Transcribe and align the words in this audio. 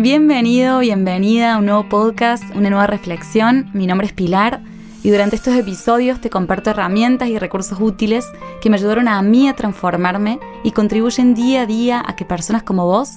Bienvenido, 0.00 0.78
bienvenida 0.78 1.54
a 1.54 1.58
un 1.58 1.66
nuevo 1.66 1.88
podcast, 1.88 2.44
una 2.54 2.70
nueva 2.70 2.86
reflexión. 2.86 3.68
Mi 3.74 3.88
nombre 3.88 4.06
es 4.06 4.12
Pilar 4.12 4.62
y 5.02 5.10
durante 5.10 5.34
estos 5.34 5.56
episodios 5.56 6.20
te 6.20 6.30
comparto 6.30 6.70
herramientas 6.70 7.28
y 7.30 7.36
recursos 7.36 7.80
útiles 7.80 8.24
que 8.60 8.70
me 8.70 8.76
ayudaron 8.76 9.08
a 9.08 9.20
mí 9.22 9.48
a 9.48 9.56
transformarme 9.56 10.38
y 10.62 10.70
contribuyen 10.70 11.34
día 11.34 11.62
a 11.62 11.66
día 11.66 12.00
a 12.06 12.14
que 12.14 12.24
personas 12.24 12.62
como 12.62 12.86
vos 12.86 13.14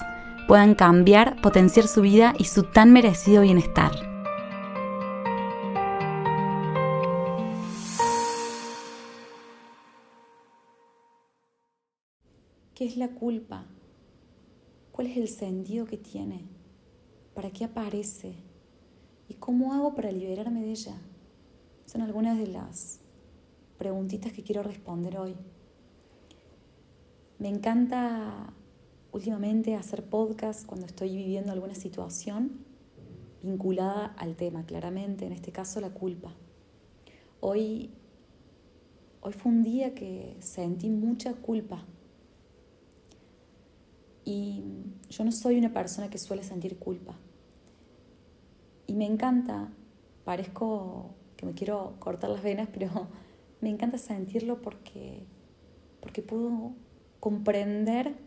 puedan 0.48 0.74
cambiar, 0.74 1.40
potenciar 1.40 1.86
su 1.86 2.00
vida 2.00 2.34
y 2.36 2.46
su 2.46 2.64
tan 2.64 2.92
merecido 2.92 3.42
bienestar. 3.42 3.92
¿Qué 12.74 12.86
es 12.86 12.96
la 12.96 13.06
culpa? 13.06 13.66
¿Cuál 14.90 15.06
es 15.06 15.16
el 15.16 15.28
sentido 15.28 15.86
que 15.86 15.96
tiene? 15.96 16.61
¿Para 17.34 17.50
qué 17.50 17.64
aparece? 17.64 18.34
¿Y 19.28 19.34
cómo 19.34 19.72
hago 19.72 19.94
para 19.94 20.12
liberarme 20.12 20.62
de 20.62 20.70
ella? 20.70 21.00
Son 21.86 22.02
algunas 22.02 22.38
de 22.38 22.46
las 22.46 23.00
preguntitas 23.78 24.32
que 24.32 24.42
quiero 24.42 24.62
responder 24.62 25.18
hoy. 25.18 25.34
Me 27.38 27.48
encanta 27.48 28.52
últimamente 29.12 29.74
hacer 29.74 30.04
podcast 30.04 30.66
cuando 30.66 30.86
estoy 30.86 31.16
viviendo 31.16 31.52
alguna 31.52 31.74
situación 31.74 32.64
vinculada 33.42 34.14
al 34.18 34.36
tema, 34.36 34.64
claramente, 34.64 35.26
en 35.26 35.32
este 35.32 35.52
caso 35.52 35.80
la 35.80 35.90
culpa. 35.90 36.32
Hoy, 37.40 37.90
hoy 39.20 39.32
fue 39.32 39.50
un 39.50 39.62
día 39.62 39.94
que 39.94 40.36
sentí 40.40 40.88
mucha 40.88 41.34
culpa. 41.34 41.84
Y 44.24 44.62
yo 45.10 45.24
no 45.24 45.32
soy 45.32 45.58
una 45.58 45.72
persona 45.72 46.08
que 46.08 46.18
suele 46.18 46.44
sentir 46.44 46.78
culpa. 46.78 47.18
Y 48.92 48.94
me 48.94 49.06
encanta, 49.06 49.70
parezco 50.26 51.14
que 51.38 51.46
me 51.46 51.54
quiero 51.54 51.94
cortar 51.98 52.28
las 52.28 52.42
venas, 52.42 52.68
pero 52.70 52.90
me 53.62 53.70
encanta 53.70 53.96
sentirlo 53.96 54.60
porque, 54.60 55.24
porque 56.02 56.20
puedo 56.20 56.74
comprender 57.18 58.18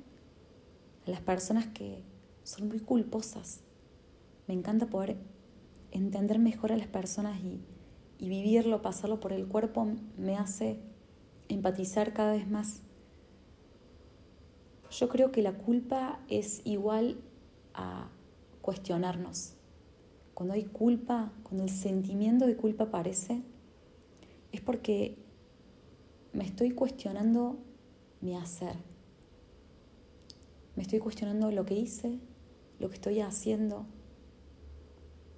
a 1.05 1.11
las 1.11 1.21
personas 1.21 1.67
que 1.67 2.01
son 2.41 2.67
muy 2.67 2.79
culposas. 2.79 3.61
Me 4.47 4.55
encanta 4.55 4.87
poder 4.87 5.17
entender 5.91 6.39
mejor 6.39 6.71
a 6.71 6.77
las 6.77 6.87
personas 6.87 7.39
y, 7.41 7.61
y 8.17 8.27
vivirlo, 8.27 8.81
pasarlo 8.81 9.19
por 9.19 9.33
el 9.33 9.47
cuerpo, 9.47 9.87
me 10.17 10.35
hace 10.35 10.79
empatizar 11.47 12.11
cada 12.11 12.31
vez 12.31 12.49
más. 12.49 12.81
Yo 14.89 15.09
creo 15.09 15.31
que 15.31 15.43
la 15.43 15.53
culpa 15.59 16.21
es 16.27 16.63
igual 16.65 17.21
a 17.75 18.09
cuestionarnos. 18.63 19.54
Cuando 20.35 20.53
hay 20.53 20.65
culpa, 20.65 21.31
cuando 21.43 21.63
el 21.63 21.69
sentimiento 21.69 22.45
de 22.45 22.57
culpa 22.57 22.83
aparece, 22.83 23.41
es 24.51 24.59
porque 24.59 25.17
me 26.33 26.43
estoy 26.43 26.71
cuestionando 26.71 27.57
mi 28.19 28.35
hacer. 28.35 28.75
Me 30.75 30.83
estoy 30.83 30.99
cuestionando 30.99 31.49
lo 31.51 31.65
que 31.65 31.75
hice, 31.75 32.19
lo 32.79 32.89
que 32.89 32.95
estoy 32.95 33.21
haciendo, 33.21 33.85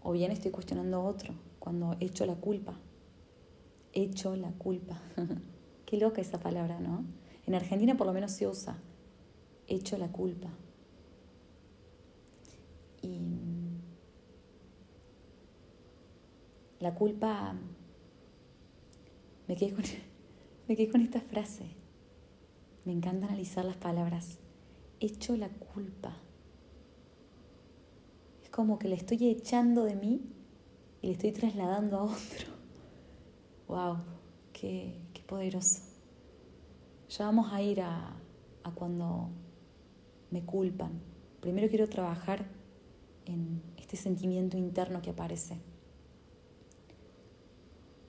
o 0.02 0.14
bien 0.14 0.32
estoy 0.32 0.50
cuestionando 0.50 1.04
otro 1.04 1.36
cuando 1.60 1.96
echo 2.00 2.26
la 2.26 2.36
culpa. 2.36 2.80
Echo 3.94 4.36
la 4.36 4.52
culpa. 4.54 5.00
Qué 5.86 5.98
loca 5.98 6.22
esa 6.22 6.40
palabra, 6.40 6.80
¿no? 6.80 7.06
En 7.46 7.54
Argentina 7.54 7.96
por 7.96 8.08
lo 8.08 8.14
menos 8.14 8.32
se 8.32 8.48
usa. 8.48 8.82
Echo 9.68 9.96
la 10.00 10.12
culpa. 10.12 10.50
Y 13.04 13.20
La 16.80 16.94
culpa, 16.94 17.56
me 19.48 19.56
quedé 19.56 19.74
con, 19.74 19.84
me 20.68 20.90
con 20.90 21.02
esta 21.02 21.22
frase. 21.22 21.66
Me 22.86 22.94
encanta 22.94 23.26
analizar 23.28 23.66
las 23.66 23.78
palabras. 23.78 24.38
Echo 25.00 25.36
la 25.36 25.50
culpa. 25.50 26.16
Es 28.44 28.50
como 28.50 28.78
que 28.78 28.88
le 28.88 28.96
estoy 28.96 29.28
echando 29.28 29.84
de 29.84 29.96
mí 29.96 30.22
y 31.02 31.08
le 31.08 31.14
estoy 31.14 31.32
trasladando 31.32 31.98
a 31.98 32.04
otro. 32.04 32.48
¡Wow! 33.68 33.98
¡Qué, 34.54 35.02
qué 35.14 35.24
poderoso! 35.24 35.82
Ya 37.10 37.26
vamos 37.26 37.52
a 37.52 37.62
ir 37.62 37.82
a, 37.82 38.16
a 38.64 38.72
cuando 38.72 39.30
me 40.30 40.46
culpan. 40.46 41.02
Primero 41.40 41.70
quiero 41.70 41.88
trabajar 41.90 42.46
en 43.26 43.62
este 43.78 43.98
sentimiento 43.98 44.58
interno 44.58 45.02
que 45.02 45.10
aparece. 45.10 45.58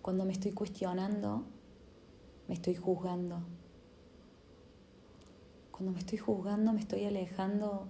Cuando 0.08 0.24
me 0.24 0.32
estoy 0.32 0.52
cuestionando, 0.52 1.44
me 2.48 2.54
estoy 2.54 2.74
juzgando. 2.74 3.42
Cuando 5.70 5.92
me 5.92 5.98
estoy 5.98 6.16
juzgando, 6.16 6.72
me 6.72 6.80
estoy 6.80 7.04
alejando 7.04 7.88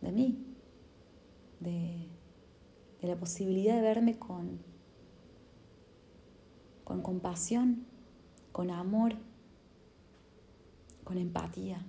de 0.00 0.10
mí, 0.10 0.44
de, 1.60 2.08
la 3.02 3.14
posibilidad 3.14 3.76
de 3.76 3.80
verme 3.80 4.18
con, 4.18 4.58
compasión, 6.84 7.86
con 8.50 8.72
amor, 8.72 9.14
con 11.04 11.18
empatía. 11.18 11.86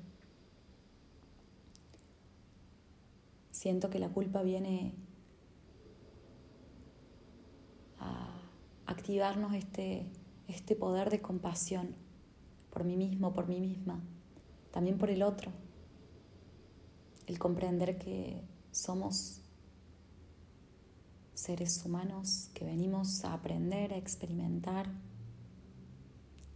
Siento 3.49 3.89
que 3.89 3.97
la 3.97 4.09
culpa 4.09 4.43
viene 4.43 4.93
activarnos 8.85 9.53
este, 9.53 10.05
este 10.47 10.75
poder 10.75 11.09
de 11.09 11.21
compasión 11.21 11.95
por 12.69 12.83
mí 12.83 12.97
mismo, 12.97 13.33
por 13.33 13.47
mí 13.47 13.59
misma, 13.59 14.01
también 14.71 14.97
por 14.97 15.09
el 15.09 15.23
otro. 15.23 15.51
El 17.27 17.39
comprender 17.39 17.97
que 17.97 18.41
somos 18.71 19.41
seres 21.33 21.83
humanos 21.85 22.49
que 22.53 22.65
venimos 22.65 23.23
a 23.25 23.33
aprender, 23.33 23.93
a 23.93 23.97
experimentar 23.97 24.89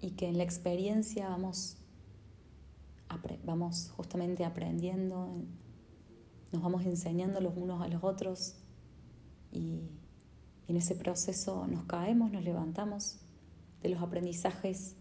y 0.01 0.11
que 0.11 0.27
en 0.27 0.37
la 0.37 0.43
experiencia 0.43 1.29
vamos, 1.29 1.77
vamos 3.43 3.91
justamente 3.95 4.45
aprendiendo, 4.45 5.43
nos 6.51 6.61
vamos 6.61 6.85
enseñando 6.85 7.41
los 7.41 7.55
unos 7.55 7.81
a 7.81 7.87
los 7.87 8.03
otros 8.03 8.55
y 9.51 9.89
en 10.69 10.77
ese 10.77 10.95
proceso 10.95 11.65
nos 11.67 11.83
caemos, 11.85 12.31
nos 12.31 12.43
levantamos, 12.43 13.17
de 13.81 13.89
los 13.89 14.01
aprendizajes 14.01 14.95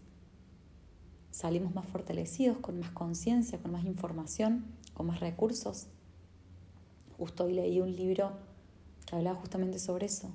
salimos 1.29 1.75
más 1.75 1.85
fortalecidos, 1.85 2.57
con 2.57 2.79
más 2.79 2.89
conciencia, 2.89 3.59
con 3.59 3.71
más 3.71 3.85
información, 3.85 4.65
con 4.95 5.05
más 5.05 5.19
recursos. 5.19 5.87
Justo 7.17 7.43
hoy 7.43 7.53
leí 7.53 7.79
un 7.81 7.95
libro 7.95 8.31
que 9.05 9.15
hablaba 9.15 9.39
justamente 9.39 9.77
sobre 9.77 10.07
eso, 10.07 10.31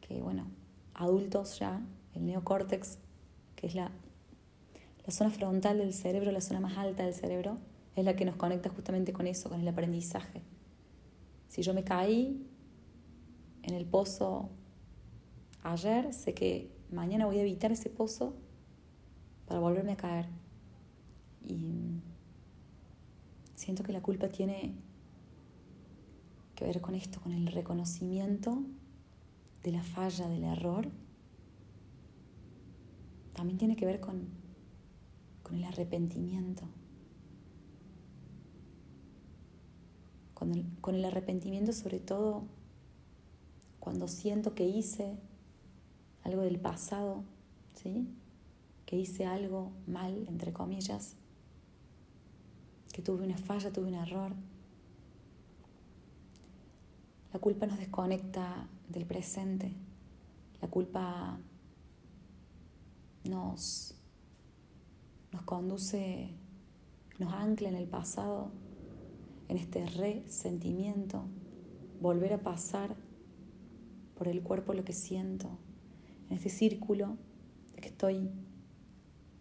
que 0.00 0.22
bueno, 0.22 0.46
adultos 0.94 1.58
ya, 1.58 1.82
el 2.14 2.24
neocórtex, 2.24 2.96
que 3.56 3.66
es 3.66 3.74
la, 3.74 3.90
la 5.04 5.12
zona 5.12 5.30
frontal 5.30 5.78
del 5.78 5.92
cerebro, 5.92 6.32
la 6.32 6.40
zona 6.40 6.60
más 6.60 6.78
alta 6.78 7.04
del 7.04 7.12
cerebro, 7.12 7.58
es 7.94 8.06
la 8.06 8.16
que 8.16 8.24
nos 8.24 8.36
conecta 8.36 8.70
justamente 8.70 9.12
con 9.12 9.26
eso, 9.26 9.50
con 9.50 9.60
el 9.60 9.68
aprendizaje. 9.68 10.42
Si 11.48 11.60
yo 11.62 11.74
me 11.74 11.84
caí, 11.84 12.46
en 13.66 13.74
el 13.74 13.84
pozo 13.84 14.48
ayer, 15.64 16.14
sé 16.14 16.34
que 16.34 16.70
mañana 16.90 17.26
voy 17.26 17.38
a 17.38 17.42
evitar 17.42 17.72
ese 17.72 17.90
pozo 17.90 18.34
para 19.46 19.60
volverme 19.60 19.92
a 19.92 19.96
caer. 19.96 20.26
Y 21.44 22.00
siento 23.56 23.82
que 23.82 23.92
la 23.92 24.00
culpa 24.00 24.28
tiene 24.28 24.74
que 26.54 26.64
ver 26.64 26.80
con 26.80 26.94
esto, 26.94 27.20
con 27.20 27.32
el 27.32 27.48
reconocimiento 27.48 28.62
de 29.64 29.72
la 29.72 29.82
falla, 29.82 30.28
del 30.28 30.44
error. 30.44 30.88
También 33.34 33.58
tiene 33.58 33.74
que 33.74 33.84
ver 33.84 33.98
con, 33.98 34.28
con 35.42 35.56
el 35.56 35.64
arrepentimiento. 35.64 36.62
Con 40.34 40.52
el, 40.52 40.66
con 40.80 40.94
el 40.94 41.04
arrepentimiento 41.04 41.72
sobre 41.72 41.98
todo 41.98 42.44
cuando 43.86 44.08
siento 44.08 44.52
que 44.52 44.66
hice 44.66 45.16
algo 46.24 46.42
del 46.42 46.58
pasado, 46.58 47.22
¿sí? 47.74 48.08
que 48.84 48.96
hice 48.96 49.26
algo 49.26 49.70
mal, 49.86 50.26
entre 50.26 50.52
comillas, 50.52 51.14
que 52.92 53.00
tuve 53.00 53.24
una 53.24 53.38
falla, 53.38 53.72
tuve 53.72 53.86
un 53.86 53.94
error. 53.94 54.32
La 57.32 57.38
culpa 57.38 57.66
nos 57.66 57.78
desconecta 57.78 58.66
del 58.88 59.06
presente, 59.06 59.72
la 60.60 60.66
culpa 60.66 61.38
nos, 63.22 63.94
nos 65.30 65.42
conduce, 65.42 66.34
nos 67.20 67.32
ancla 67.32 67.68
en 67.68 67.76
el 67.76 67.86
pasado, 67.86 68.50
en 69.46 69.58
este 69.58 69.86
resentimiento, 69.86 71.22
volver 72.00 72.32
a 72.32 72.38
pasar 72.38 73.05
por 74.16 74.28
el 74.28 74.42
cuerpo 74.42 74.72
lo 74.72 74.84
que 74.84 74.92
siento, 74.92 75.48
en 76.28 76.36
este 76.36 76.48
círculo 76.48 77.16
de 77.74 77.80
que 77.82 77.88
estoy 77.88 78.30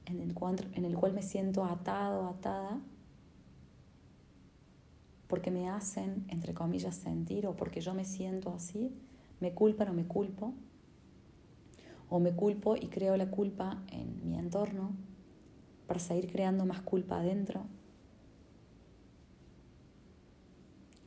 en 0.06 0.20
el, 0.20 0.34
cual, 0.34 0.56
en 0.74 0.86
el 0.86 0.96
cual 0.96 1.14
me 1.14 1.24
siento 1.24 1.64
atado, 1.66 2.28
atada, 2.28 2.80
porque 5.28 5.50
me 5.50 5.70
hacen, 5.70 6.26
entre 6.28 6.54
comillas, 6.54 6.96
sentir 6.96 7.48
o 7.48 7.56
porque 7.56 7.82
yo 7.82 7.94
me 7.94 8.06
siento 8.06 8.54
así, 8.54 8.94
me 9.40 9.54
culpan 9.54 9.90
o 9.90 9.94
me 9.94 10.06
culpo, 10.06 10.54
o 12.10 12.20
me 12.20 12.34
culpo 12.36 12.76
y 12.76 12.88
creo 12.88 13.18
la 13.18 13.32
culpa 13.32 13.82
en 13.92 14.28
mi 14.28 14.38
entorno 14.38 14.92
para 15.88 16.00
seguir 16.00 16.32
creando 16.32 16.66
más 16.66 16.82
culpa 16.82 17.20
adentro. 17.20 17.66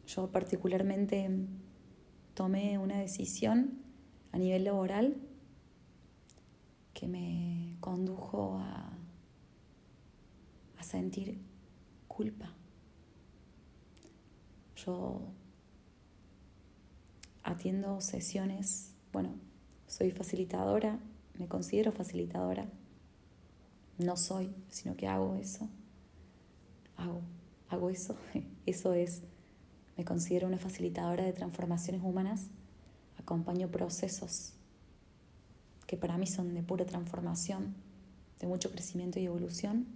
Yo 0.07 0.31
particularmente 0.33 1.31
tomé 2.39 2.79
una 2.79 2.99
decisión 2.99 3.81
a 4.31 4.39
nivel 4.39 4.63
laboral 4.63 5.17
que 6.95 7.09
me 7.09 7.77
condujo 7.81 8.59
a, 8.61 8.97
a 10.77 10.83
sentir 10.85 11.41
culpa. 12.07 12.53
Yo 14.77 15.21
atiendo 17.43 18.01
sesiones, 18.01 18.95
bueno, 19.13 19.35
soy 19.89 20.13
facilitadora, 20.13 21.01
me 21.41 21.49
considero 21.49 21.91
facilitadora. 21.91 22.69
No 23.99 24.17
soy, 24.17 24.55
sino 24.69 24.97
que 24.97 25.09
hago 25.09 25.35
eso. 25.35 25.69
Hago, 26.97 27.21
hago 27.69 27.91
eso. 27.91 28.17
Eso 28.65 28.95
es 28.95 29.25
me 29.99 30.05
considero 30.05 30.47
una 30.47 30.59
facilitadora 30.59 31.25
de 31.25 31.33
transformaciones 31.33 32.03
humanas. 32.05 32.47
Acompaño 33.19 33.69
procesos 33.69 34.53
que 35.89 35.97
para 35.97 36.17
mí 36.17 36.27
son 36.27 36.55
de 36.55 36.63
pura 36.63 36.87
transformación, 36.87 37.75
de 38.39 38.47
mucho 38.47 38.71
crecimiento 38.71 39.19
y 39.19 39.25
evolución. 39.25 39.87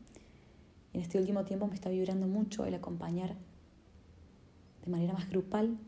Y 0.93 0.97
en 0.99 1.05
este 1.05 1.19
último 1.19 1.45
tiempo 1.45 1.69
me 1.69 1.77
está 1.77 1.89
vibrando 1.89 2.27
mucho 2.27 2.67
el 2.67 2.75
acompañar 2.75 3.37
de 4.85 4.91
manera 4.91 5.13
más 5.13 5.31
grupal. 5.31 5.79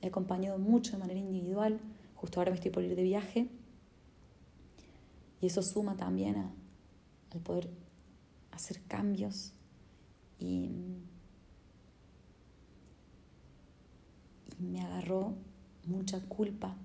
He 0.00 0.06
acompañado 0.06 0.58
mucho 0.58 0.92
de 0.92 0.98
manera 0.98 1.18
individual. 1.18 1.80
Justo 2.14 2.38
ahora 2.38 2.52
me 2.52 2.56
estoy 2.56 2.70
por 2.70 2.84
ir 2.84 2.94
de 2.94 3.02
viaje. 3.02 3.48
Y 5.40 5.46
eso 5.46 5.60
suma 5.62 5.96
también 5.96 6.36
al 6.36 7.40
poder 7.40 7.68
hacer 8.52 8.80
cambios 8.86 9.52
y 10.38 10.70
me 14.58 14.80
agarró 14.80 15.34
mucha 15.86 16.20
culpa 16.20 16.76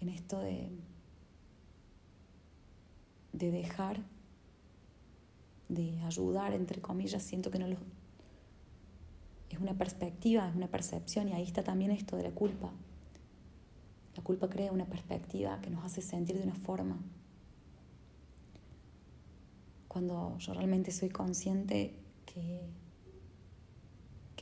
en 0.00 0.08
esto 0.08 0.38
de, 0.40 0.70
de 3.32 3.50
dejar 3.50 4.00
de 5.68 6.00
ayudar, 6.02 6.52
entre 6.52 6.80
comillas, 6.80 7.22
siento 7.22 7.50
que 7.50 7.58
no 7.58 7.66
lo... 7.66 7.76
Es 9.50 9.58
una 9.58 9.74
perspectiva, 9.74 10.48
es 10.48 10.56
una 10.56 10.68
percepción 10.68 11.28
y 11.28 11.32
ahí 11.32 11.44
está 11.44 11.62
también 11.62 11.90
esto 11.90 12.16
de 12.16 12.24
la 12.24 12.30
culpa. 12.30 12.72
La 14.16 14.22
culpa 14.22 14.48
crea 14.48 14.72
una 14.72 14.86
perspectiva 14.86 15.60
que 15.60 15.70
nos 15.70 15.84
hace 15.84 16.02
sentir 16.02 16.36
de 16.36 16.44
una 16.44 16.54
forma. 16.54 16.98
Cuando 19.88 20.36
yo 20.38 20.54
realmente 20.54 20.90
soy 20.90 21.08
consciente 21.08 21.94
que 22.26 22.62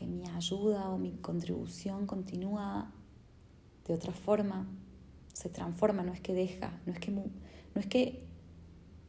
mi 0.06 0.26
ayuda 0.28 0.90
o 0.90 0.98
mi 0.98 1.12
contribución 1.12 2.06
continúa 2.06 2.92
de 3.86 3.94
otra 3.94 4.12
forma, 4.12 4.66
se 5.32 5.48
transforma, 5.48 6.02
no 6.02 6.12
es 6.12 6.20
que 6.20 6.34
deja, 6.34 6.80
no 6.86 6.92
es 6.92 6.98
que, 6.98 7.10
no 7.10 7.24
es 7.74 7.86
que, 7.86 8.24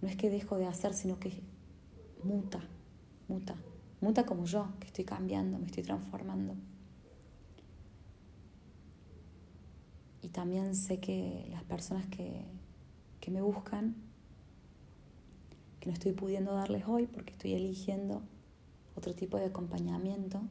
no 0.01 0.07
es 0.07 0.15
que 0.15 0.29
dejo 0.29 0.57
de 0.57 0.65
hacer, 0.65 0.93
sino 0.93 1.19
que 1.19 1.41
muta, 2.23 2.59
muta, 3.27 3.55
muta 4.01 4.25
como 4.25 4.45
yo, 4.45 4.67
que 4.79 4.87
estoy 4.87 5.05
cambiando, 5.05 5.59
me 5.59 5.65
estoy 5.65 5.83
transformando. 5.83 6.55
Y 10.21 10.29
también 10.29 10.75
sé 10.75 10.99
que 10.99 11.47
las 11.51 11.63
personas 11.63 12.07
que, 12.07 12.45
que 13.19 13.29
me 13.29 13.41
buscan, 13.41 13.95
que 15.79 15.87
no 15.87 15.93
estoy 15.93 16.13
pudiendo 16.13 16.53
darles 16.53 16.85
hoy 16.87 17.07
porque 17.07 17.33
estoy 17.33 17.53
eligiendo 17.53 18.21
otro 18.95 19.13
tipo 19.13 19.37
de 19.37 19.45
acompañamiento, 19.45 20.41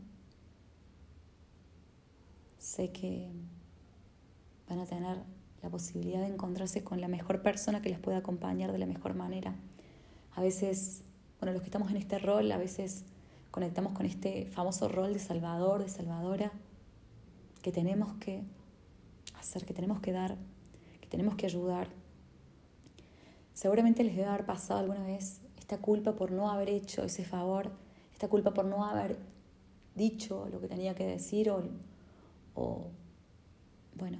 sé 2.62 2.93
que 2.93 3.29
van 4.69 4.79
a 4.79 4.87
tener 4.87 5.19
la 5.62 5.69
posibilidad 5.69 6.20
de 6.20 6.29
encontrarse 6.29 6.85
con 6.85 7.00
la 7.00 7.09
mejor 7.09 7.43
persona 7.43 7.82
que 7.82 7.88
les 7.88 7.99
pueda 7.99 8.19
acompañar 8.19 8.70
de 8.70 8.79
la 8.79 8.87
mejor 8.87 9.14
manera. 9.14 9.55
A 10.35 10.41
veces, 10.41 11.03
bueno, 11.41 11.53
los 11.53 11.62
que 11.62 11.67
estamos 11.67 11.91
en 11.91 11.97
este 11.97 12.19
rol, 12.19 12.50
a 12.53 12.59
veces 12.59 13.05
conectamos 13.50 13.93
con 13.93 14.06
este 14.06 14.47
famoso 14.47 14.88
rol 14.88 15.12
de 15.12 15.19
salvador, 15.19 15.82
de 15.82 15.88
salvadora, 15.88 16.53
que 17.62 17.73
tenemos 17.73 18.14
que 18.14 18.44
hacer, 19.38 19.64
que 19.64 19.75
tenemos 19.75 20.00
que 20.00 20.12
dar, 20.12 20.37
que 21.00 21.09
tenemos 21.09 21.35
que 21.35 21.47
ayudar. 21.47 21.88
Seguramente 23.55 24.05
les 24.05 24.14
debe 24.14 24.29
haber 24.29 24.47
pasado 24.47 24.81
alguna 24.81 25.05
vez 25.05 25.41
esta 25.59 25.79
culpa 25.79 26.14
por 26.14 26.31
no 26.31 26.50
haber 26.50 26.70
hecho 26.70 27.03
ese 27.03 27.25
favor, 27.25 27.73
esta 28.12 28.29
culpa 28.29 28.55
por 28.55 28.64
no 28.64 28.85
haber 28.85 29.19
dicho 29.97 30.49
lo 30.50 30.61
que 30.61 30.69
tenía 30.69 30.94
que 30.94 31.06
decir 31.06 31.50
o 31.50 31.62
o, 32.54 32.90
bueno, 33.94 34.19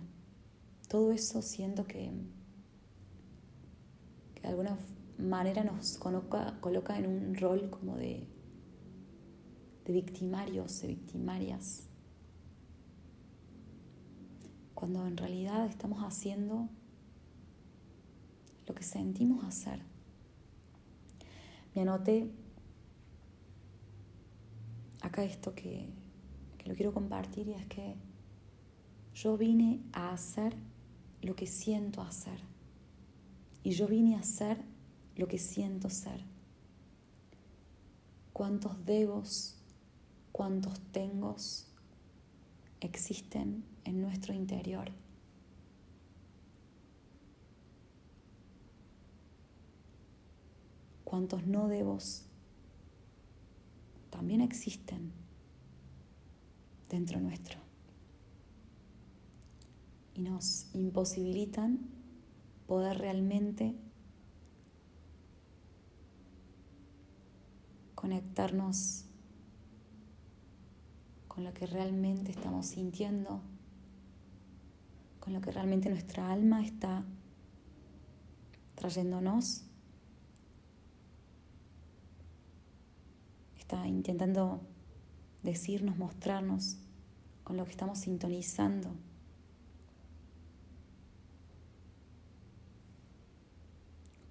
todo 0.89 1.13
eso 1.13 1.43
siento 1.43 1.87
que, 1.87 2.11
de 4.43 4.49
alguna 4.49 4.77
manera 5.19 5.63
nos 5.65 5.99
coloca, 5.99 6.59
coloca 6.61 6.99
en 6.99 7.07
un 7.07 7.35
rol 7.35 7.71
como 7.71 7.97
de, 7.97 8.27
de 9.85 9.93
victimarios, 9.93 10.81
de 10.83 10.89
victimarias, 10.89 11.87
cuando 14.75 15.07
en 15.07 15.17
realidad 15.17 15.67
estamos 15.67 16.03
haciendo 16.03 16.69
lo 18.67 18.75
que 18.75 18.83
sentimos 18.83 19.45
hacer. 19.45 19.81
Me 21.75 21.83
anoté 21.83 22.31
acá 25.01 25.25
esto 25.25 25.55
que, 25.55 25.89
que 26.59 26.69
lo 26.69 26.75
quiero 26.75 26.93
compartir 26.93 27.49
y 27.49 27.53
es 27.55 27.67
que 27.67 27.97
yo 29.15 29.37
vine 29.37 29.81
a 29.93 30.13
hacer 30.13 30.57
lo 31.21 31.37
que 31.37 31.47
siento 31.47 32.03
hacer. 32.03 32.41
Y 33.63 33.73
yo 33.73 33.87
vine 33.87 34.17
a 34.17 34.21
hacer 34.21 34.59
lo 35.17 35.29
que 35.29 35.39
siento 35.39 35.91
ser. 35.91 36.25
¿Cuántos 38.33 38.85
debos, 38.85 39.57
cuántos 40.33 40.81
tengos 40.93 41.67
existen 42.81 43.63
en 43.85 44.01
nuestro 44.01 44.35
interior? 44.35 44.91
¿Cuántos 51.05 51.47
no 51.47 51.69
debos 51.69 52.25
también 54.11 54.41
existen 54.41 55.13
dentro 56.89 57.21
nuestro? 57.21 57.62
Y 60.15 60.21
nos 60.21 60.67
imposibilitan 60.75 61.81
poder 62.67 62.99
realmente 62.99 63.75
conectarnos 67.95 69.05
con 71.29 71.45
lo 71.45 71.55
que 71.55 71.67
realmente 71.67 72.31
estamos 72.31 72.67
sintiendo, 72.67 73.41
con 75.21 75.33
lo 75.33 75.41
que 75.41 75.51
realmente 75.51 75.89
nuestra 75.89 76.31
alma 76.31 76.63
está 76.65 77.05
trayéndonos, 78.75 79.65
está 83.57 83.87
intentando 83.87 84.61
decirnos, 85.43 85.97
mostrarnos 85.97 86.79
con 87.45 87.57
lo 87.57 87.65
que 87.65 87.71
estamos 87.71 87.99
sintonizando. 87.99 88.91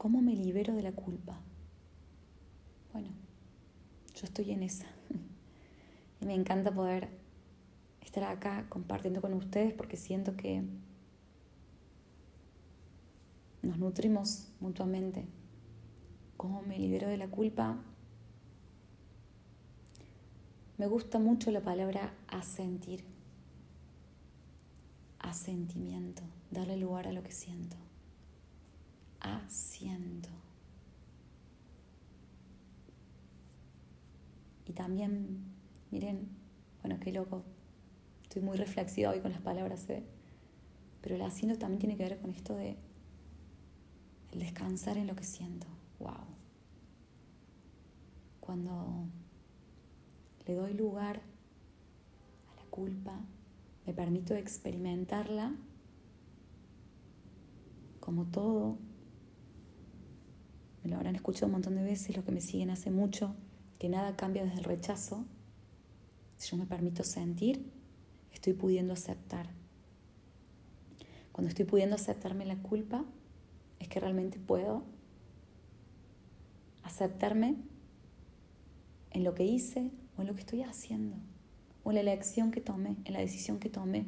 ¿Cómo 0.01 0.19
me 0.23 0.33
libero 0.33 0.73
de 0.73 0.81
la 0.81 0.93
culpa? 0.93 1.39
Bueno, 2.91 3.09
yo 4.15 4.25
estoy 4.25 4.49
en 4.49 4.63
esa. 4.63 4.87
Y 6.21 6.25
me 6.25 6.33
encanta 6.33 6.73
poder 6.73 7.09
estar 8.01 8.23
acá 8.23 8.65
compartiendo 8.67 9.21
con 9.21 9.35
ustedes 9.35 9.73
porque 9.73 9.97
siento 9.97 10.35
que 10.35 10.63
nos 13.61 13.77
nutrimos 13.77 14.51
mutuamente. 14.59 15.27
¿Cómo 16.35 16.63
me 16.63 16.79
libero 16.79 17.07
de 17.07 17.17
la 17.17 17.27
culpa? 17.27 17.77
Me 20.79 20.87
gusta 20.87 21.19
mucho 21.19 21.51
la 21.51 21.61
palabra 21.61 22.11
asentir. 22.27 23.03
asentimiento, 25.19 26.23
darle 26.49 26.77
lugar 26.77 27.07
a 27.07 27.11
lo 27.11 27.21
que 27.21 27.31
siento. 27.31 27.77
Asiento. 29.21 30.29
Y 34.65 34.73
también, 34.73 35.43
miren, 35.91 36.27
bueno, 36.81 36.99
qué 36.99 37.11
loco, 37.11 37.43
estoy 38.23 38.41
muy 38.41 38.57
reflexiva 38.57 39.11
hoy 39.11 39.19
con 39.19 39.31
las 39.31 39.41
palabras, 39.41 39.89
¿eh? 39.89 40.03
pero 41.01 41.15
el 41.15 41.21
asiento 41.21 41.57
también 41.57 41.79
tiene 41.79 41.97
que 41.97 42.03
ver 42.03 42.19
con 42.19 42.31
esto 42.31 42.55
de 42.55 42.77
el 44.31 44.39
descansar 44.39 44.97
en 44.97 45.07
lo 45.07 45.15
que 45.15 45.23
siento. 45.23 45.67
¡Wow! 45.99 46.25
Cuando 48.39 49.05
le 50.47 50.55
doy 50.55 50.73
lugar 50.73 51.21
a 52.51 52.55
la 52.55 52.69
culpa, 52.69 53.19
me 53.85 53.93
permito 53.93 54.33
experimentarla 54.35 55.53
como 57.99 58.25
todo. 58.25 58.77
Me 60.83 60.89
lo 60.89 60.95
habrán 60.95 61.15
escuchado 61.15 61.47
un 61.47 61.53
montón 61.53 61.75
de 61.75 61.83
veces, 61.83 62.15
los 62.15 62.25
que 62.25 62.31
me 62.31 62.41
siguen 62.41 62.69
hace 62.69 62.91
mucho, 62.91 63.35
que 63.79 63.89
nada 63.89 64.15
cambia 64.15 64.43
desde 64.43 64.59
el 64.59 64.63
rechazo. 64.63 65.25
Si 66.37 66.49
yo 66.49 66.57
me 66.57 66.65
permito 66.65 67.03
sentir, 67.03 67.71
estoy 68.33 68.53
pudiendo 68.53 68.93
aceptar. 68.93 69.49
Cuando 71.31 71.49
estoy 71.49 71.65
pudiendo 71.65 71.95
aceptarme 71.95 72.45
la 72.45 72.57
culpa, 72.57 73.05
es 73.79 73.87
que 73.87 73.99
realmente 73.99 74.39
puedo 74.39 74.83
aceptarme 76.83 77.55
en 79.11 79.23
lo 79.23 79.33
que 79.33 79.45
hice 79.45 79.91
o 80.17 80.21
en 80.21 80.27
lo 80.27 80.33
que 80.33 80.41
estoy 80.41 80.63
haciendo, 80.63 81.15
o 81.83 81.91
en 81.91 81.95
la 81.95 82.01
elección 82.01 82.51
que 82.51 82.61
tomé, 82.61 82.97
en 83.05 83.13
la 83.13 83.19
decisión 83.19 83.59
que 83.59 83.69
tomé, 83.69 84.05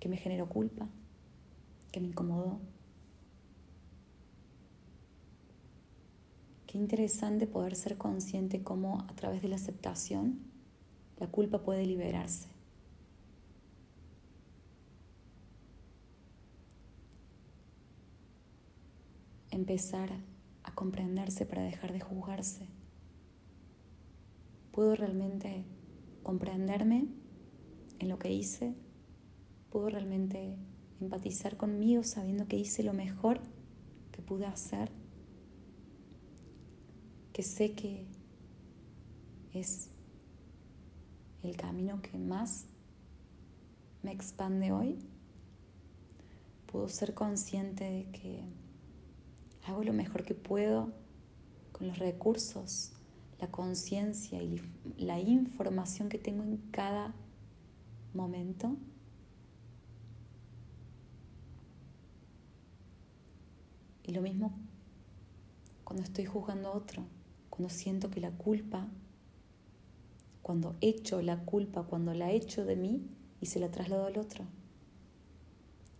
que 0.00 0.08
me 0.08 0.16
generó 0.16 0.48
culpa, 0.48 0.88
que 1.90 2.00
me 2.00 2.08
incomodó. 2.08 2.60
Qué 6.72 6.78
interesante 6.78 7.46
poder 7.46 7.76
ser 7.76 7.98
consciente 7.98 8.62
cómo 8.62 9.02
a 9.02 9.14
través 9.14 9.42
de 9.42 9.48
la 9.48 9.56
aceptación 9.56 10.38
la 11.20 11.26
culpa 11.26 11.58
puede 11.58 11.84
liberarse. 11.84 12.48
Empezar 19.50 20.08
a 20.62 20.74
comprenderse 20.74 21.44
para 21.44 21.60
dejar 21.60 21.92
de 21.92 22.00
juzgarse 22.00 22.66
¿Puedo 24.72 24.94
realmente 24.94 25.66
comprenderme 26.22 27.04
en 27.98 28.08
lo 28.08 28.18
que 28.18 28.32
hice? 28.32 28.74
¿Puedo 29.68 29.90
realmente 29.90 30.56
empatizar 31.02 31.58
conmigo 31.58 32.02
sabiendo 32.02 32.48
que 32.48 32.56
hice 32.56 32.82
lo 32.82 32.94
mejor 32.94 33.42
que 34.10 34.22
pude 34.22 34.46
hacer? 34.46 35.01
Que 37.32 37.42
sé 37.42 37.72
que 37.72 38.06
es 39.52 39.88
el 41.42 41.56
camino 41.56 42.00
que 42.02 42.18
más 42.18 42.66
me 44.02 44.12
expande 44.12 44.72
hoy. 44.72 44.98
Puedo 46.70 46.88
ser 46.88 47.14
consciente 47.14 47.84
de 47.84 48.04
que 48.10 48.44
hago 49.66 49.82
lo 49.84 49.92
mejor 49.92 50.24
que 50.24 50.34
puedo 50.34 50.92
con 51.72 51.88
los 51.88 51.98
recursos 51.98 52.92
la 53.42 53.50
conciencia 53.50 54.40
y 54.40 54.62
la 54.96 55.18
información 55.18 56.08
que 56.08 56.16
tengo 56.16 56.44
en 56.44 56.58
cada 56.70 57.12
momento. 58.14 58.76
Y 64.04 64.12
lo 64.12 64.22
mismo 64.22 64.52
cuando 65.82 66.04
estoy 66.04 66.24
juzgando 66.24 66.68
a 66.68 66.72
otro, 66.72 67.02
cuando 67.52 67.68
siento 67.68 68.10
que 68.10 68.18
la 68.18 68.30
culpa, 68.30 68.88
cuando 70.40 70.74
echo 70.80 71.20
la 71.20 71.44
culpa, 71.44 71.82
cuando 71.82 72.14
la 72.14 72.32
echo 72.32 72.64
de 72.64 72.76
mí 72.76 73.02
y 73.42 73.46
se 73.46 73.60
la 73.60 73.70
traslado 73.70 74.06
al 74.06 74.16
otro. 74.16 74.46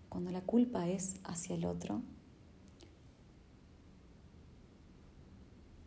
Cuando 0.09 0.31
la 0.31 0.41
culpa 0.41 0.89
es 0.89 1.17
hacia 1.25 1.55
el 1.55 1.67
otro, 1.67 2.01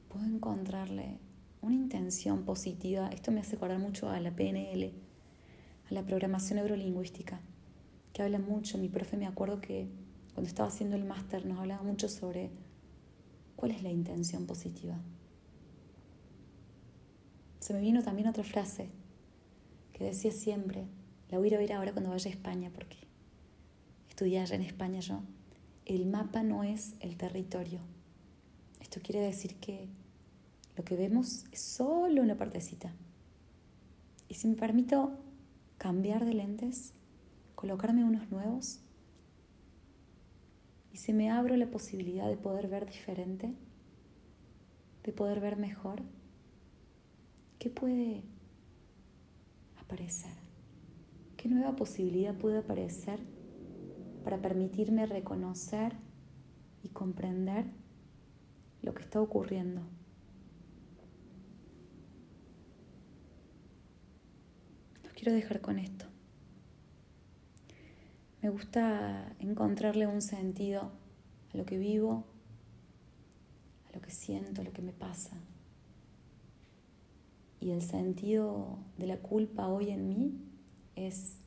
puedo 0.08 0.24
encontrarle 0.28 1.18
una 1.64 1.74
intención 1.74 2.44
positiva. 2.46 3.10
Esto 3.10 3.32
me 3.32 3.40
hace 3.40 3.56
acordar 3.56 3.80
mucho 3.80 4.12
a 4.12 4.20
la 4.20 4.36
PNL, 4.36 4.94
a 5.90 5.94
la 5.96 6.06
programación 6.06 6.58
neurolingüística, 6.58 7.42
que 8.14 8.22
habla 8.22 8.38
mucho. 8.38 8.78
Mi 8.78 8.88
profe 8.88 9.18
me 9.18 9.26
acuerdo 9.26 9.62
que 9.62 9.90
cuando 10.36 10.48
estaba 10.48 10.70
haciendo 10.70 10.96
el 10.96 11.06
máster 11.06 11.48
nos 11.48 11.58
hablaba 11.58 11.82
mucho 11.82 12.08
sobre 12.08 12.52
cuál 13.56 13.72
es 13.72 13.82
la 13.82 13.90
intención 13.90 14.46
positiva. 14.46 15.00
Se 17.60 17.74
me 17.74 17.82
vino 17.82 18.04
también 18.04 18.28
otra 18.28 18.44
frase 18.44 18.90
que 19.94 20.04
decía 20.04 20.32
siempre, 20.32 20.86
la 21.30 21.38
voy 21.38 21.54
a 21.54 21.58
oír 21.58 21.74
ahora 21.74 21.94
cuando 21.94 22.12
vaya 22.12 22.30
a 22.30 22.34
España, 22.34 22.70
porque 22.74 22.98
estudié 24.10 24.40
allá 24.40 24.56
en 24.56 24.62
España 24.62 25.00
yo. 25.00 25.22
El 25.86 26.06
mapa 26.06 26.44
no 26.44 26.64
es 26.64 26.96
el 27.00 27.18
territorio. 27.18 27.80
Esto 28.82 29.00
quiere 29.02 29.22
decir 29.22 29.56
que 29.56 29.88
lo 30.76 30.84
que 30.84 30.96
vemos 30.96 31.46
es 31.52 31.62
solo 31.62 32.22
una 32.22 32.36
partecita. 32.36 32.94
Y 34.28 34.36
si 34.36 34.48
me 34.48 34.56
permito 34.56 35.18
cambiar 35.78 36.26
de 36.26 36.34
lentes, 36.34 36.94
colocarme 37.56 38.04
unos 38.04 38.30
nuevos, 38.32 38.80
y 40.92 40.98
si 40.98 41.14
me 41.14 41.30
abro 41.30 41.58
la 41.58 41.68
posibilidad 41.68 42.28
de 42.28 42.38
poder 42.38 42.68
ver 42.68 42.86
diferente, 42.86 43.54
de 45.04 45.12
poder 45.12 45.42
ver 45.42 45.58
mejor, 45.58 46.02
¿qué 47.66 47.72
puede 47.72 48.22
aparecer? 49.82 50.36
¿Qué 51.36 51.50
nueva 51.50 51.76
posibilidad 51.76 52.36
puede 52.36 52.60
aparecer 52.60 53.20
para 54.24 54.40
permitirme 54.40 55.08
reconocer 55.08 55.94
y 56.84 56.90
comprender 56.90 57.66
lo 58.84 58.94
que 58.94 59.02
está 59.02 59.20
ocurriendo? 59.20 59.82
quiero 65.16 65.34
dejar 65.34 65.60
con 65.62 65.80
esto. 65.80 66.06
Me 68.44 68.52
gusta 68.52 69.34
encontrarle 69.40 70.06
un 70.06 70.22
sentido 70.22 70.92
a 71.52 71.58
lo 71.58 71.66
que 71.66 71.80
vivo, 71.80 72.26
a 73.90 73.96
lo 73.96 74.02
que 74.02 74.12
siento, 74.12 74.62
a 74.62 74.64
lo 74.64 74.72
que 74.72 74.84
me 74.84 74.94
pasa. 74.94 75.36
Y 77.60 77.72
el 77.72 77.82
sentido 77.82 78.78
de 78.98 79.08
la 79.08 79.18
culpa 79.18 79.68
hoy 79.68 79.90
en 79.90 80.08
mí 80.08 80.34
es 80.96 81.38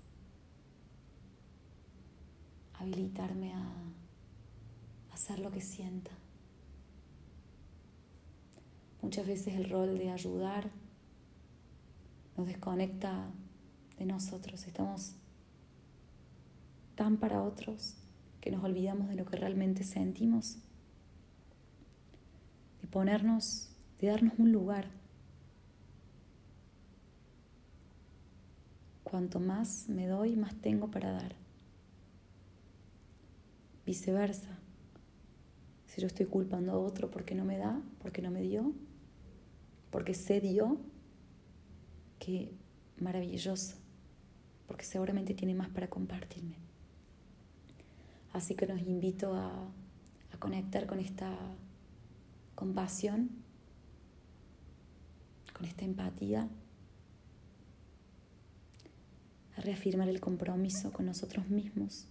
habilitarme 2.74 3.52
a 3.52 3.72
hacer 5.12 5.38
lo 5.38 5.50
que 5.50 5.60
sienta. 5.60 6.10
Muchas 9.02 9.26
veces 9.26 9.54
el 9.54 9.70
rol 9.70 9.98
de 9.98 10.10
ayudar 10.10 10.70
nos 12.36 12.46
desconecta 12.46 13.30
de 13.98 14.06
nosotros. 14.06 14.66
Estamos 14.66 15.14
tan 16.94 17.16
para 17.16 17.42
otros 17.42 17.96
que 18.40 18.50
nos 18.50 18.62
olvidamos 18.62 19.08
de 19.08 19.16
lo 19.16 19.24
que 19.24 19.36
realmente 19.36 19.82
sentimos. 19.84 20.58
De 22.80 22.88
ponernos, 22.88 23.70
de 24.00 24.08
darnos 24.08 24.34
un 24.38 24.52
lugar. 24.52 24.97
Cuanto 29.08 29.40
más 29.40 29.88
me 29.88 30.06
doy, 30.06 30.36
más 30.36 30.54
tengo 30.56 30.90
para 30.90 31.12
dar. 31.12 31.34
Viceversa. 33.86 34.58
Si 35.86 36.00
yo 36.00 36.06
estoy 36.06 36.26
culpando 36.26 36.72
a 36.72 36.78
otro 36.78 37.10
porque 37.10 37.34
no 37.34 37.44
me 37.44 37.56
da, 37.56 37.80
porque 38.02 38.20
no 38.20 38.30
me 38.30 38.42
dio, 38.42 38.72
porque 39.90 40.14
se 40.14 40.40
dio, 40.40 40.78
qué 42.18 42.52
maravilloso 42.98 43.76
porque 44.68 44.84
seguramente 44.84 45.34
tiene 45.34 45.54
más 45.54 45.70
para 45.70 45.88
compartirme. 45.88 46.56
Así 48.34 48.54
que 48.54 48.66
nos 48.66 48.80
invito 48.82 49.34
a, 49.34 49.50
a 50.32 50.38
conectar 50.38 50.86
con 50.86 51.00
esta 51.00 51.34
compasión, 52.54 53.30
con 55.56 55.64
esta 55.64 55.86
empatía, 55.86 56.48
a 59.58 59.60
reafirmar 59.60 60.08
el 60.08 60.20
compromiso 60.20 60.92
con 60.92 61.06
nosotros 61.06 61.48
mismos, 61.48 62.06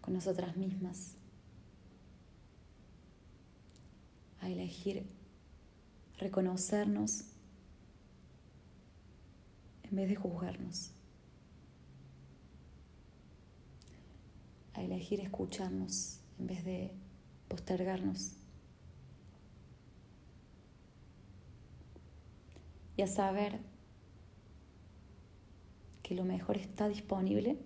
con 0.00 0.14
nosotras 0.14 0.56
mismas, 0.56 1.14
a 4.40 4.48
elegir 4.48 5.04
reconocernos 6.18 7.24
en 9.82 9.96
vez 9.96 10.08
de 10.08 10.16
juzgarnos. 10.16 10.90
a 14.74 14.82
elegir 14.82 15.20
escucharnos 15.20 16.18
en 16.38 16.46
vez 16.48 16.64
de 16.64 16.92
postergarnos. 17.48 18.32
Y 22.96 23.02
a 23.02 23.06
saber 23.06 23.60
que 26.04 26.14
lo 26.14 26.24
mejor 26.24 26.58
está 26.58 26.86
disponible 26.86 27.56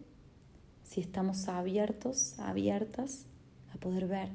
si 0.85 1.01
estamos 1.01 1.49
abiertos, 1.49 2.39
abiertas 2.39 3.27
a 3.75 3.79
poder 3.79 4.07
ver 4.07 4.31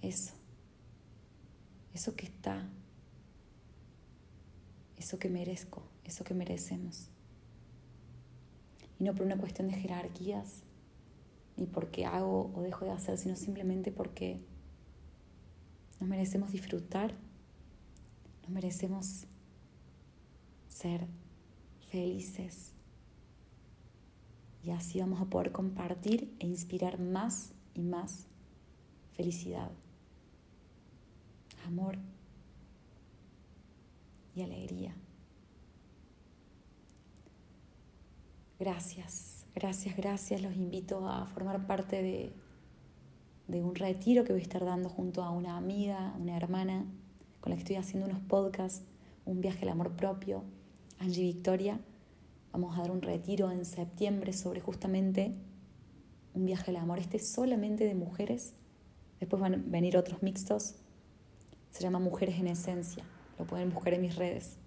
eso, 0.00 0.32
eso 1.92 2.14
que 2.14 2.26
está, 2.26 2.70
eso 4.96 5.18
que 5.18 5.28
merezco, 5.28 5.82
eso 6.04 6.22
que 6.22 6.32
merecemos. 6.32 7.08
Y 8.98 9.04
no 9.04 9.12
por 9.12 9.26
una 9.26 9.36
cuestión 9.36 9.68
de 9.68 9.74
jerarquías, 9.74 10.62
ni 11.56 11.66
porque 11.66 12.06
hago 12.06 12.52
o 12.54 12.62
dejo 12.62 12.84
de 12.84 12.92
hacer, 12.92 13.18
sino 13.18 13.34
simplemente 13.34 13.90
porque 13.90 14.40
nos 15.98 16.08
merecemos 16.08 16.52
disfrutar, 16.52 17.12
nos 18.42 18.50
merecemos 18.50 19.26
ser 20.68 21.06
felices. 21.90 22.72
Y 24.64 24.70
así 24.70 25.00
vamos 25.00 25.20
a 25.20 25.26
poder 25.26 25.52
compartir 25.52 26.34
e 26.38 26.46
inspirar 26.46 26.98
más 26.98 27.52
y 27.74 27.82
más 27.82 28.26
felicidad, 29.14 29.70
amor 31.66 31.98
y 34.34 34.42
alegría. 34.42 34.94
Gracias, 38.58 39.46
gracias, 39.54 39.96
gracias. 39.96 40.42
Los 40.42 40.54
invito 40.54 41.08
a 41.08 41.26
formar 41.26 41.66
parte 41.66 42.02
de, 42.02 42.32
de 43.48 43.62
un 43.62 43.74
retiro 43.74 44.24
que 44.24 44.32
voy 44.32 44.40
a 44.40 44.44
estar 44.44 44.64
dando 44.64 44.90
junto 44.90 45.22
a 45.22 45.30
una 45.30 45.56
amiga, 45.56 46.14
una 46.18 46.36
hermana, 46.36 46.84
con 47.40 47.50
la 47.50 47.56
que 47.56 47.62
estoy 47.62 47.76
haciendo 47.76 48.06
unos 48.06 48.20
podcasts, 48.20 48.84
un 49.24 49.40
viaje 49.40 49.62
al 49.62 49.70
amor 49.70 49.92
propio, 49.92 50.44
Angie 51.00 51.24
Victoria. 51.24 51.80
Vamos 52.52 52.76
a 52.76 52.82
dar 52.82 52.90
un 52.90 53.00
retiro 53.00 53.50
en 53.50 53.64
septiembre 53.64 54.32
sobre 54.32 54.60
justamente 54.60 55.34
un 56.34 56.44
viaje 56.44 56.70
al 56.70 56.76
amor. 56.76 56.98
Este 56.98 57.16
es 57.16 57.28
solamente 57.28 57.84
de 57.84 57.94
mujeres. 57.94 58.54
Después 59.18 59.40
van 59.40 59.54
a 59.54 59.62
venir 59.64 59.96
otros 59.96 60.22
mixtos. 60.22 60.74
Se 61.70 61.82
llama 61.82 61.98
Mujeres 61.98 62.38
en 62.38 62.48
Esencia. 62.48 63.04
Lo 63.38 63.46
pueden 63.46 63.72
buscar 63.72 63.94
en 63.94 64.02
mis 64.02 64.16
redes. 64.16 64.58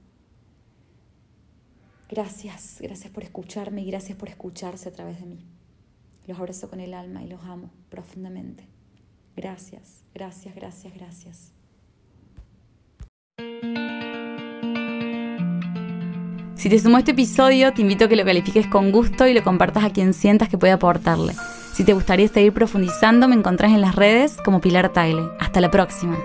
Gracias, 2.10 2.80
gracias 2.82 3.12
por 3.12 3.24
escucharme 3.24 3.82
y 3.82 3.86
gracias 3.86 4.18
por 4.18 4.30
escucharse 4.30 4.90
a 4.90 4.94
través 4.94 5.20
de 5.20 5.28
mí. 5.28 5.46
Los 6.26 6.40
abrazo 6.40 6.70
con 6.70 6.80
el 6.80 6.94
alma 6.94 7.24
y 7.24 7.28
los 7.28 7.44
amo 7.44 7.70
profundamente. 7.90 8.68
Gracias, 9.36 10.04
gracias, 10.14 10.56
gracias, 10.56 10.94
gracias. 10.94 11.53
Si 16.64 16.70
te 16.70 16.80
sumó 16.80 16.98
este 16.98 17.12
episodio, 17.12 17.74
te 17.74 17.82
invito 17.82 18.06
a 18.06 18.08
que 18.08 18.16
lo 18.16 18.24
califiques 18.24 18.68
con 18.68 18.94
gusto 18.94 19.28
y 19.28 19.34
lo 19.34 19.44
compartas 19.44 19.84
a 19.84 19.90
quien 19.90 20.14
sientas 20.14 20.48
que 20.48 20.58
puede 20.58 20.72
aportarle. 20.72 21.34
Si 21.74 21.84
te 21.84 21.92
gustaría 21.92 22.30
seguir 22.30 22.54
profundizando, 22.54 23.28
me 23.28 23.36
encontrás 23.36 23.74
en 23.74 23.82
las 23.82 23.98
redes 23.98 24.38
como 24.46 24.62
Pilar 24.62 24.88
Tagle. 24.94 25.24
Hasta 25.42 25.60
la 25.60 25.70
próxima. 25.70 26.18